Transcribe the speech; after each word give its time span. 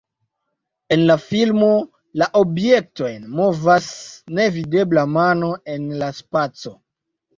En 0.95 1.01
la 1.09 1.17
filmo, 1.25 1.67
la 2.21 2.27
objektojn 2.41 3.27
movas 3.41 3.91
nevidebla 4.41 5.05
mano 5.19 5.53
en 5.75 5.87
la 6.03 6.11
spaco. 6.23 6.75